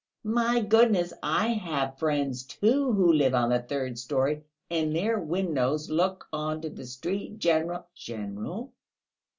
[0.23, 5.91] "My goodness, I have friends too, who live on the third storey, and their windows
[5.91, 7.37] look on to the street....
[7.37, 8.73] General...." "General!"